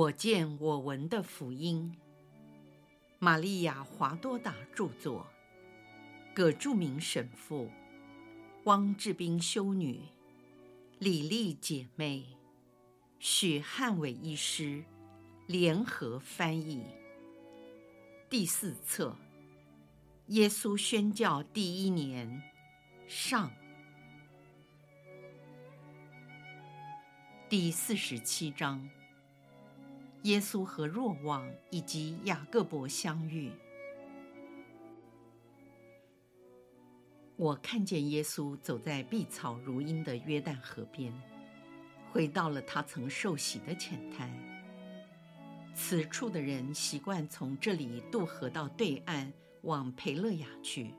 [0.00, 1.94] 我见我闻的福音，
[3.18, 5.26] 玛利亚·华多达著作，
[6.34, 7.70] 葛著名神父，
[8.64, 10.00] 汪志斌修女，
[11.00, 12.24] 李丽姐妹，
[13.18, 14.82] 许汉伟医师
[15.46, 16.82] 联合翻译。
[18.30, 19.14] 第四册，
[20.28, 22.42] 耶稣宣教第一年，
[23.06, 23.50] 上，
[27.50, 28.88] 第四十七章。
[30.24, 33.50] 耶稣和若望以及雅各伯相遇。
[37.36, 41.10] 我看见耶稣走在碧草如茵的约旦河边，
[42.12, 44.30] 回到了他曾受洗的浅滩。
[45.74, 49.32] 此处的人习惯从这里渡河到对岸，
[49.62, 50.94] 往培勒雅去。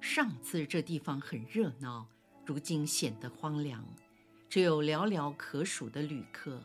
[0.00, 2.08] 上次这地方很热闹，
[2.44, 3.86] 如今显得荒凉，
[4.48, 6.60] 只有寥寥可数的旅客。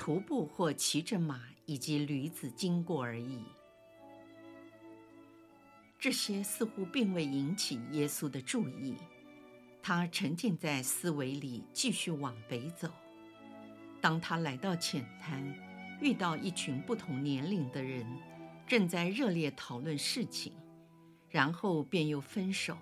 [0.00, 3.44] 徒步或骑着马以及驴子经过而已。
[5.98, 8.96] 这些似乎并未引起耶稣的注意，
[9.82, 12.90] 他沉浸在思维里，继续往北走。
[14.00, 15.44] 当他来到浅滩，
[16.00, 18.06] 遇到一群不同年龄的人，
[18.66, 20.54] 正在热烈讨论事情，
[21.28, 22.74] 然后便又分手，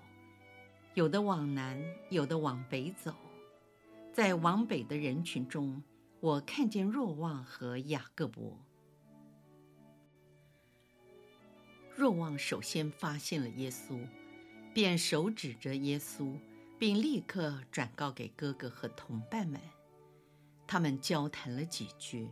[0.93, 3.13] 有的往南，有的往北走。
[4.13, 5.83] 在往北的人群中，
[6.21, 8.59] 我看见若望和雅各伯。
[11.95, 14.05] 若望首先发现了耶稣，
[14.73, 16.37] 便手指着耶稣，
[16.77, 19.61] 并立刻转告给哥哥和同伴们。
[20.67, 22.29] 他们交谈了几句，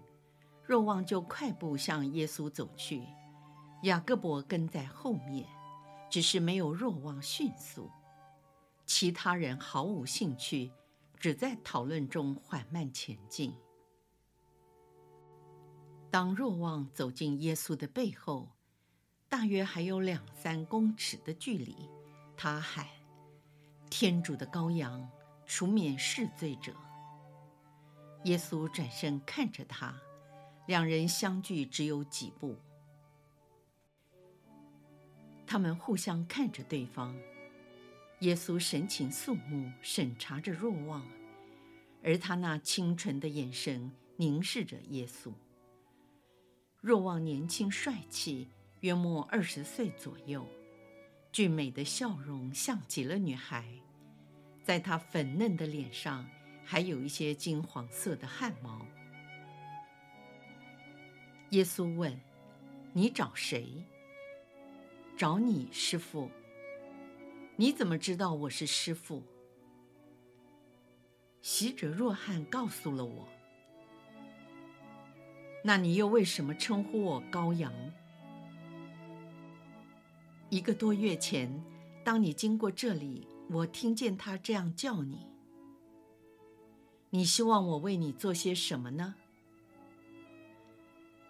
[0.64, 3.04] 若望就快步向耶稣走去，
[3.84, 5.48] 雅各伯跟在后面，
[6.10, 7.90] 只是没有若望迅速。
[8.86, 10.72] 其他人毫无兴趣，
[11.18, 13.54] 只在讨论中缓慢前进。
[16.18, 18.50] 当若望走进耶稣的背后，
[19.30, 21.76] 大约还有两三公尺的距离，
[22.36, 22.88] 他喊
[23.88, 25.08] ：“天主的羔羊，
[25.46, 26.74] 除免世罪者。”
[28.26, 29.96] 耶稣转身看着他，
[30.66, 32.56] 两人相距只有几步。
[35.46, 37.16] 他们互相看着对方，
[38.22, 41.06] 耶稣神情肃穆，审查着若望，
[42.02, 45.32] 而他那清纯的眼神凝视着耶稣。
[46.80, 48.48] 若望年轻帅气，
[48.82, 50.48] 约莫二十岁左右，
[51.32, 53.66] 俊美的笑容像极了女孩，
[54.64, 56.30] 在她粉嫩的脸上
[56.64, 58.86] 还有一些金黄色的汗毛。
[61.50, 62.20] 耶稣问
[62.94, 63.84] ：“你找谁
[65.18, 66.30] ？”“找你，师傅。
[67.58, 69.24] ”“你怎么知道我是师傅
[71.42, 73.28] ？”“习者若翰告诉了我。”
[75.64, 77.74] 那你又为什么称呼我羔羊？
[80.50, 81.62] 一个多月前，
[82.06, 85.28] 当你经过这里，我听见他这样叫你。
[87.10, 89.16] 你希望我为你做些什么呢？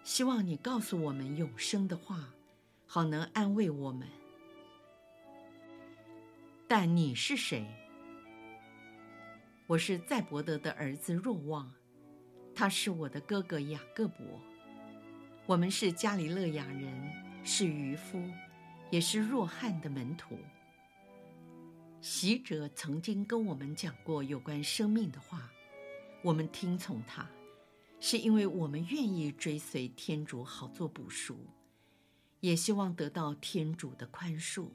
[0.04, 2.32] 希望你告诉我们永生的话，
[2.86, 4.06] 好能安慰我们。
[6.68, 7.66] 但你是谁？
[9.66, 11.77] 我是赛伯德的儿子若望。
[12.58, 14.26] 他是我的哥哥雅各伯，
[15.46, 17.12] 我们是加里勒亚人，
[17.44, 18.20] 是渔夫，
[18.90, 20.36] 也是若翰的门徒。
[22.00, 25.48] 洗者曾经跟我们讲过有关生命的话，
[26.20, 27.30] 我们听从他，
[28.00, 31.38] 是因为我们愿意追随天主，好做补赎，
[32.40, 34.66] 也希望得到天主的宽恕，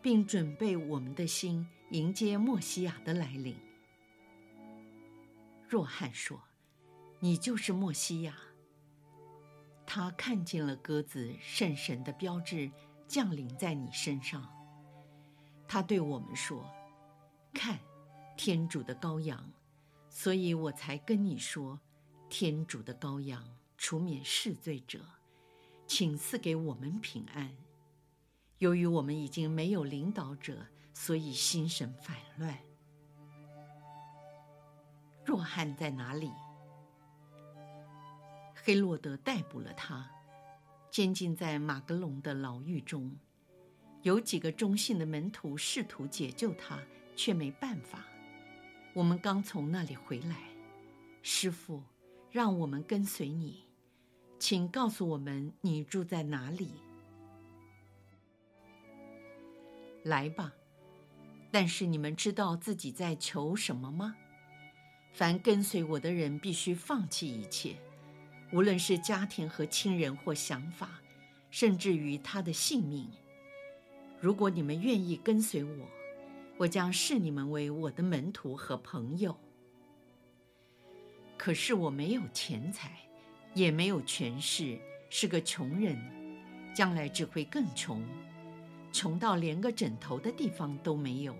[0.00, 3.54] 并准备我们的心迎接默西亚的来临。
[5.68, 6.40] 若翰说。
[7.20, 8.36] 你就是默西亚。
[9.86, 12.70] 他看见了鸽子圣神的标志
[13.06, 14.52] 降临在你身上。
[15.68, 16.68] 他对我们说
[17.54, 17.78] ：“看，
[18.36, 19.50] 天主的羔羊。”
[20.10, 21.78] 所以我才跟你说
[22.30, 23.44] ：“天主的羔羊，
[23.76, 25.04] 除免世罪者，
[25.86, 27.56] 请赐给我们平安。”
[28.58, 32.58] 由于我们已经没有领导者，所以心神烦乱。
[35.24, 36.32] 若汉在哪里？
[38.66, 40.10] 黑洛德逮捕了他，
[40.90, 43.16] 监禁在马格隆的牢狱中。
[44.02, 46.82] 有几个忠信的门徒试图解救他，
[47.14, 48.04] 却没办法。
[48.92, 50.36] 我们刚从那里回来，
[51.22, 51.80] 师父，
[52.28, 53.62] 让我们跟随你，
[54.40, 56.72] 请告诉我们你住在哪里。
[60.02, 60.52] 来吧，
[61.52, 64.16] 但是你们知道自己在求什么吗？
[65.12, 67.76] 凡跟随我的人，必须放弃一切。
[68.56, 70.88] 无论是家庭和亲人或想法，
[71.50, 73.06] 甚至于他的性命。
[74.18, 75.86] 如果你们愿意跟随我，
[76.56, 79.38] 我将视你们为我的门徒和朋友。
[81.36, 82.98] 可是我没有钱财，
[83.52, 84.80] 也没有权势，
[85.10, 85.98] 是个穷人，
[86.74, 88.02] 将来只会更穷，
[88.90, 91.36] 穷到连个枕头的地方都没有，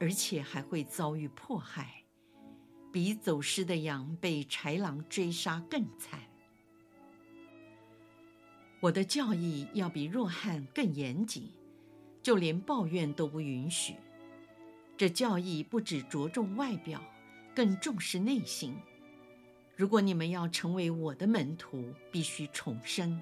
[0.00, 2.02] 而且还会遭遇迫害，
[2.92, 6.18] 比走失的羊被豺狼追杀更惨。
[8.82, 11.48] 我的教义要比若汉更严谨，
[12.20, 13.94] 就连抱怨都不允许。
[14.96, 17.00] 这教义不只着重外表，
[17.54, 18.74] 更重视内心。
[19.76, 23.20] 如果你们要成为我的门徒，必须重生。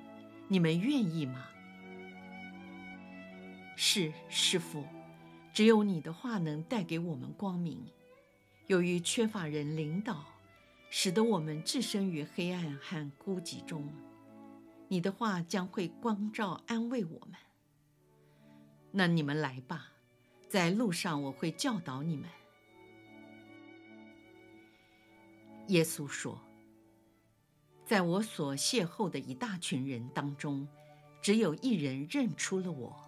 [0.49, 1.45] 你们愿意吗？
[3.77, 4.83] 是，师父。
[5.53, 7.85] 只有你的话能带给我们光明。
[8.67, 10.25] 由于缺乏人领导，
[10.89, 13.87] 使得我们置身于黑暗和孤寂中，
[14.93, 17.39] 你的话将会光照安慰我们。
[18.91, 19.93] 那你们来吧，
[20.49, 22.29] 在路上我会教导你们。
[25.69, 26.41] 耶稣说
[27.87, 30.67] ：“在我所邂逅的一大群人当中，
[31.23, 33.01] 只有一人认出了我。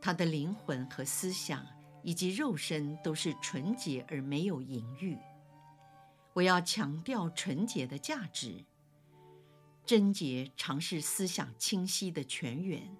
[0.00, 1.64] 他的灵魂和思想
[2.02, 5.16] 以及肉身都是纯洁而没有淫欲。
[6.32, 8.64] 我要强调纯洁的价值。
[9.88, 12.94] 贞洁常是思想清晰的泉源。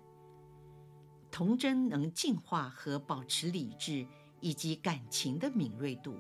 [1.31, 4.07] 童贞能净化和保持理智
[4.41, 6.19] 以及感情的敏锐度。”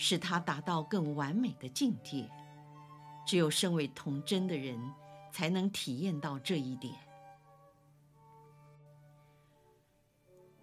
[0.00, 2.30] 使他达到更完美的境界，
[3.26, 4.80] 只有身为童贞的人
[5.32, 6.94] 才能体验到这一点。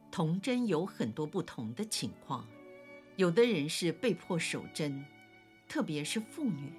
[0.09, 2.47] 童贞有很多不同的情况，
[3.17, 5.05] 有的人是被迫守贞，
[5.67, 6.71] 特别是妇女，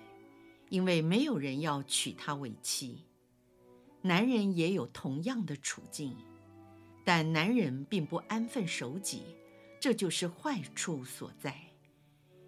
[0.68, 3.04] 因为没有人要娶她为妻。
[4.02, 6.16] 男人也有同样的处境，
[7.04, 9.22] 但男人并不安分守己，
[9.80, 11.56] 这就是坏处所在。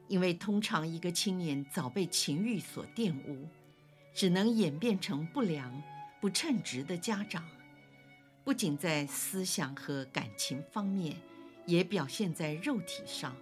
[0.06, 3.48] 因为通常一个青年早被情欲所玷污，
[4.14, 5.82] 只能演变成不良、
[6.20, 7.44] 不称职的家长，
[8.44, 11.16] 不仅在思想和感情方面，
[11.66, 13.36] 也表现在肉体上。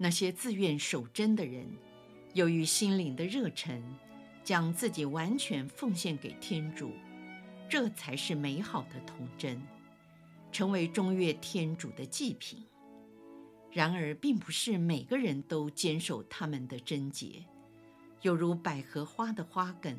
[0.00, 1.66] 那些自愿守贞的人，
[2.32, 3.82] 由于心灵的热忱，
[4.44, 6.92] 将自己完全奉献给天主，
[7.68, 9.60] 这才是美好的童贞，
[10.52, 12.64] 成为中悦天主的祭品。
[13.72, 17.44] 然而，并不是每个人都坚守他们的贞洁，
[18.22, 19.98] 有如百合花的花梗，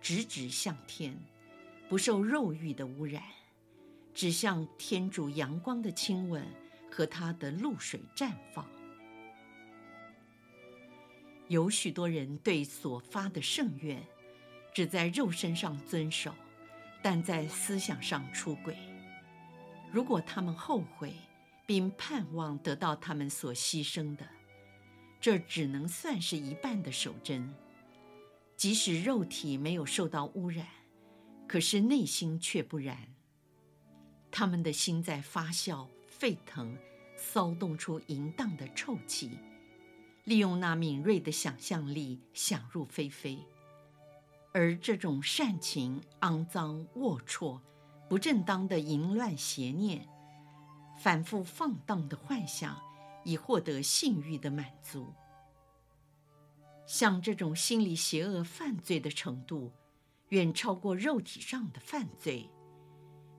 [0.00, 1.18] 直直向天，
[1.88, 3.22] 不受肉欲的污染，
[4.12, 6.44] 只向天主阳光的亲吻
[6.90, 8.64] 和他的露水绽放。
[11.48, 14.02] 有许多人对所发的圣愿，
[14.74, 16.34] 只在肉身上遵守，
[17.02, 18.76] 但在思想上出轨。
[19.90, 21.14] 如果他们后悔，
[21.66, 24.26] 并盼望得到他们所牺牲的，
[25.20, 27.54] 这只能算是一半的守贞。
[28.56, 30.66] 即使肉体没有受到污染，
[31.46, 33.14] 可是内心却不然。
[34.30, 36.76] 他们的心在发酵、沸腾，
[37.16, 39.38] 骚动出淫荡的臭气，
[40.28, 43.38] 利用那敏锐的想象力想入非非。
[44.52, 47.58] 而这种善情、肮脏、龌龊、
[48.10, 50.06] 不正当的淫乱邪念。
[50.98, 52.78] 反复放荡的幻想，
[53.24, 55.14] 以获得性欲的满足。
[56.86, 59.72] 像这种心理邪恶犯罪的程度，
[60.28, 62.50] 远超过肉体上的犯罪。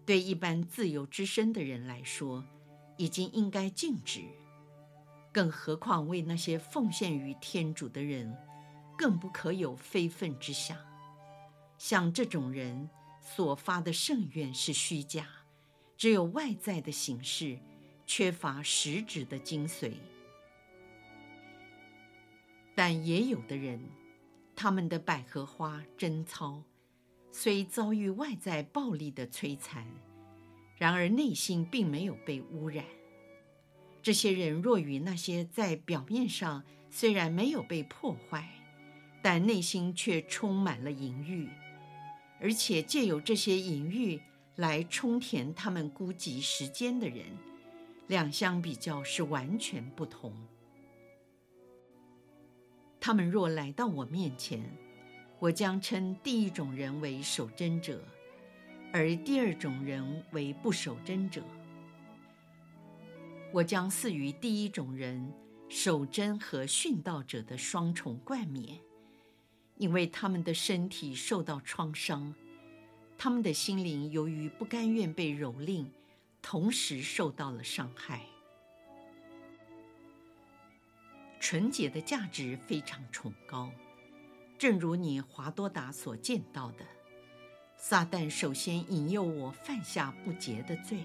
[0.07, 2.43] 对一般自由之身的人来说，
[2.97, 4.23] 已经应该禁止。
[5.31, 8.35] 更何况为那些奉献于天主的人，
[8.97, 10.77] 更不可有非分之想。
[11.77, 12.89] 像这种人
[13.21, 15.27] 所发的圣愿是虚假。
[15.97, 17.59] 只有外在的形式，
[18.05, 19.91] 缺乏实质的精髓。
[22.73, 23.81] 但也有的人，
[24.55, 26.63] 他们的百合花贞操，
[27.33, 29.85] 虽遭遇外在暴力的摧残，
[30.77, 32.85] 然而内心并没有被污染。
[34.01, 38.49] 这些人若与那些在表面上虽然没有被破坏，
[39.21, 41.49] 但内心却充满了淫欲，
[42.39, 44.21] 而且借由这些淫欲。
[44.55, 47.25] 来充填他们孤寂时间的人，
[48.07, 50.33] 两相比较是完全不同。
[52.99, 54.61] 他们若来到我面前，
[55.39, 58.03] 我将称第一种人为守贞者，
[58.91, 61.41] 而第二种人为不守贞者。
[63.51, 65.33] 我将赐予第一种人
[65.67, 68.79] 守贞和殉道者的双重冠冕，
[69.77, 72.33] 因为他们的身体受到创伤，
[73.17, 75.87] 他们的心灵由于不甘愿被蹂躏，
[76.41, 78.21] 同时受到了伤害。
[81.39, 83.71] 纯洁的价值非常崇高，
[84.59, 86.85] 正如你华多达所见到的，
[87.77, 91.03] 撒旦首先引诱我犯下不洁的罪。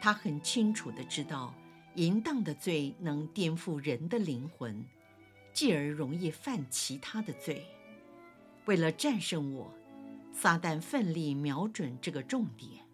[0.00, 1.54] 他很清楚地知道，
[1.94, 4.84] 淫荡的罪能颠覆人的灵魂，
[5.52, 7.66] 继而容易犯其他的罪。
[8.66, 9.74] 为了战胜我，
[10.32, 12.84] 撒旦奋力瞄准这个重点。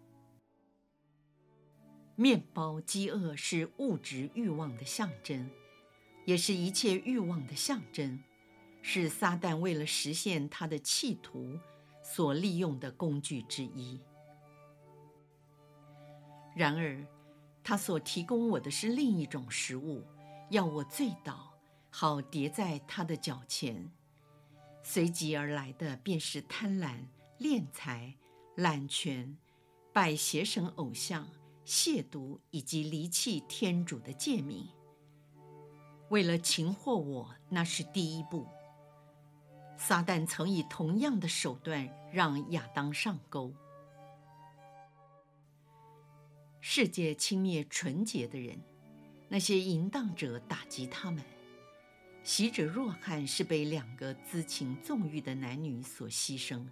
[2.15, 5.49] 面包饥饿是物质欲望的象征。
[6.25, 8.19] 也是一切欲望的象征，
[8.81, 11.59] 是撒旦为了实现他的企图
[12.01, 13.99] 所利用的工具之一。
[16.55, 17.05] 然而，
[17.63, 20.01] 他所提供我的是另一种食物，
[20.49, 21.53] 要我醉倒，
[21.91, 23.91] 好跌在他的脚前。
[24.81, 26.95] 随即而来的便是贪婪、
[27.39, 28.15] 敛财、
[28.55, 29.35] 滥权、
[29.91, 31.27] 拜邪神偶像、
[31.65, 34.67] 亵渎以及离弃天主的诫命。
[36.09, 38.47] 为了擒获我，那是第一步。
[39.75, 43.51] 撒旦曾以同样的手段让亚当上钩。
[46.77, 48.59] 世界轻蔑纯洁的人，
[49.29, 51.23] 那些淫荡者打击他们。
[52.21, 56.65] 习者若翰是被两个恣情纵欲的男女所牺牲。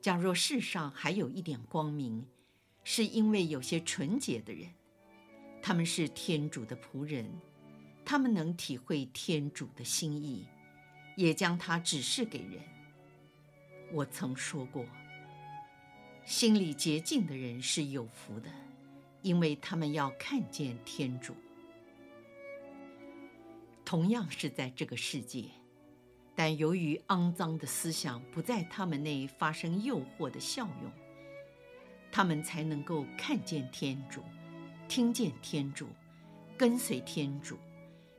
[0.00, 2.26] 假若世上还有一点光明，
[2.82, 4.68] 是因为有些纯洁的人，
[5.62, 7.30] 他们是天主的仆人。
[8.04, 10.44] 他们能体会天主的心意，
[11.16, 12.60] 也将他指示给人。
[13.92, 14.84] 我曾说过，
[16.24, 18.50] 心里洁净的人是有福的，
[19.22, 21.34] 因为他们要看见天主。
[23.84, 25.44] 同样是在这个世界，
[26.34, 30.92] 但由于肮脏的思想不在他们内发生诱惑的效用，
[32.12, 34.22] 他们才能够看见天主，
[34.88, 35.88] 听见天主，
[36.56, 37.58] 跟随天主。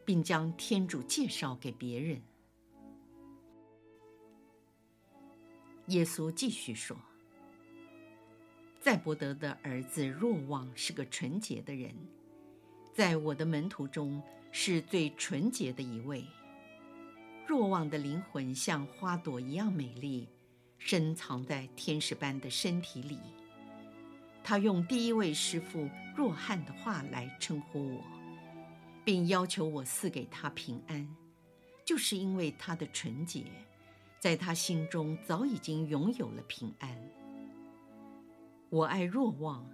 [0.03, 2.22] 并将天主介绍给别人。
[5.88, 6.98] 耶稣继续说
[8.83, 11.93] ：“赛伯德的儿子若望是个纯洁的人，
[12.91, 14.19] 在我的门徒中
[14.51, 16.25] 是最纯洁的一位。
[17.47, 20.27] 若望的灵魂像花朵一样美丽，
[20.79, 23.19] 深藏在天使般的身体里。
[24.43, 28.01] 他用第一位师傅若翰的话来称呼我。”
[29.05, 31.07] 并要求我赐给他平安，
[31.85, 33.45] 就是因为他的纯洁，
[34.19, 36.97] 在他心中早已经拥有了平安。
[38.71, 39.69] 我爱若望，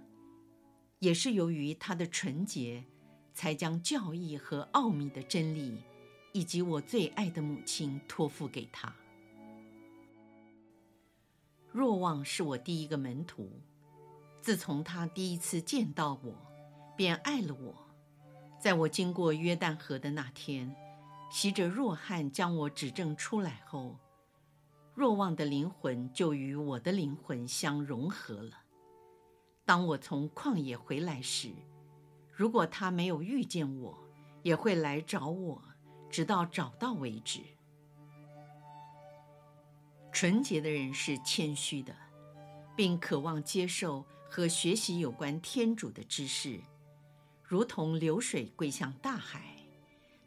[0.98, 2.84] 也是由于他的纯洁，
[3.32, 5.84] 才将教义和奥秘的真理，
[6.32, 8.92] 以及我最爱的母亲托付给他。
[11.70, 13.48] 若望是我第一个门徒，
[14.40, 16.34] 自从他第一次见到我，
[16.96, 17.72] 便爱了我。
[18.58, 20.74] 在我经过约旦河的那天，
[21.30, 23.96] 洗者若翰将我指证出来后，
[24.92, 28.64] 若望的灵魂就与我的灵魂相融合了。
[29.68, 31.50] 当我从旷野回来时，
[32.32, 33.98] 如果他没有遇见我，
[34.42, 35.62] 也会来找我，
[36.08, 37.42] 直到找到为止。
[40.10, 41.94] 纯洁的人是谦虚的，
[42.74, 46.58] 并渴望接受和学习有关天主的知识。
[47.42, 49.54] 如同流水归向大海，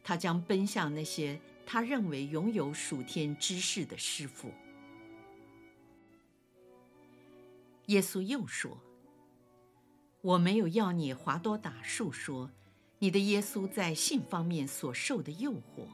[0.04, 4.52] 他将奔向那些他认为拥有属天知识的师傅。
[7.86, 8.78] 耶稣又说
[10.22, 12.48] ：“我没有要你华多达述说
[13.00, 15.86] 你的耶稣在性方面所受的诱惑，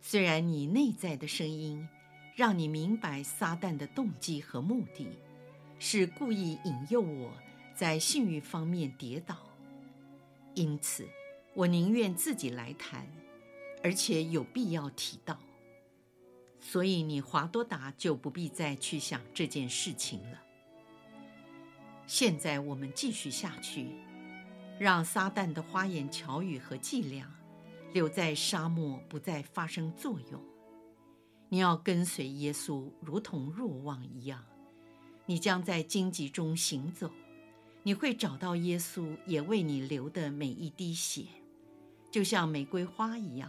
[0.00, 1.88] 虽然你内在的声音
[2.34, 5.06] 让你明白撒旦的动机和目的，
[5.78, 7.32] 是故意引诱我
[7.76, 9.36] 在性欲方面跌倒。”
[10.54, 11.06] 因此，
[11.54, 13.06] 我宁愿自己来谈，
[13.84, 15.38] 而且有必要提到。
[16.58, 20.42] 所以你华多达就不必再去想这件事情了。
[22.10, 23.86] 现在我们继续下去，
[24.80, 27.32] 让撒旦的花言巧语和伎俩
[27.92, 30.42] 留在沙漠，不再发生作用。
[31.48, 34.44] 你要跟随耶稣，如同若望一样，
[35.24, 37.12] 你将在荆棘中行走。
[37.84, 41.26] 你会找到耶稣也为你流的每一滴血，
[42.10, 43.48] 就像玫瑰花一样，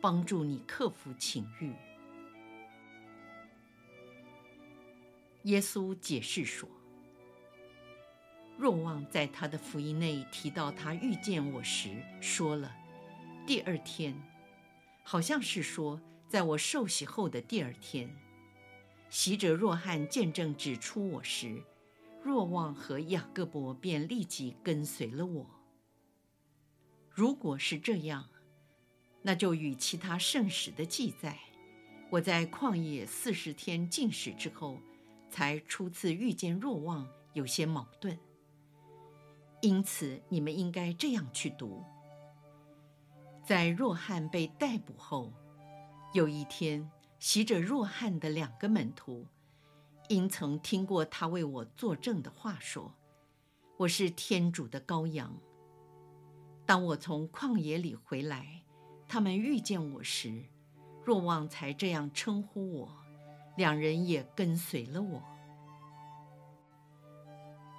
[0.00, 1.74] 帮助你克服情欲。
[5.42, 6.66] 耶稣解释说
[8.62, 12.72] ：“若望在他的福音内提到他遇见我时，说了，
[13.44, 14.14] 第二天，
[15.02, 18.08] 好像是说在我受洗后的第二天，
[19.10, 21.60] 习者若翰见证指出我时，
[22.22, 25.50] 若望和雅各伯便立即跟随了我。
[27.10, 28.28] 如果是这样，
[29.22, 31.36] 那就与其他圣史的记载，
[32.10, 34.78] 我在旷野四十天禁食之后，
[35.28, 38.16] 才初次遇见若望，有些矛盾。
[39.62, 41.84] 因此，你们应该这样去读：
[43.46, 45.32] 在若翰被逮捕后，
[46.12, 46.90] 有一天，
[47.20, 49.24] 袭者若翰的两个门徒，
[50.08, 52.92] 因曾听过他为我作证的话说
[53.78, 55.32] ：“我是天主的羔羊。”
[56.66, 58.62] 当我从旷野里回来，
[59.06, 60.42] 他们遇见我时，
[61.04, 62.96] 若望才这样称呼我，
[63.56, 65.22] 两人也跟随了我。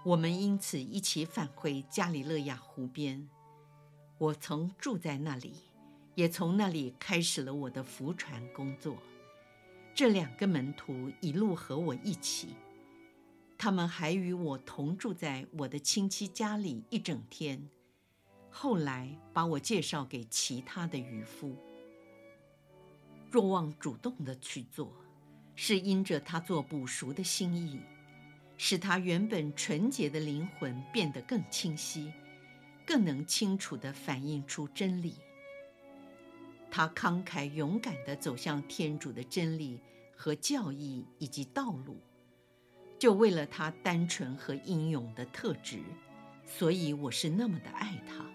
[0.04, 3.30] 我们因此一起返回加里勒亚湖边。
[4.18, 5.54] 我曾住在那里，
[6.16, 8.98] 也从那里开始了我的浮船工作。
[9.96, 12.50] 这两个门徒一路和我一起，
[13.58, 17.70] 他们还与我同住在我的亲戚家里一整天。
[18.50, 21.56] 后来把我介绍给其他的渔夫。
[23.32, 24.92] 若望主动的去做，
[25.56, 27.80] 是因着他做捕赎的心意。
[28.58, 32.12] 使他原本纯洁的灵魂变得更清晰，
[32.86, 35.16] 更能清楚地反映出真理。
[36.72, 39.80] 他慷慨勇敢地走向天主的真理
[40.16, 41.98] 和教义以及道路，
[42.98, 45.80] 就为了他单纯和英勇的特质，
[46.46, 48.33] 所以我是那么的爱他。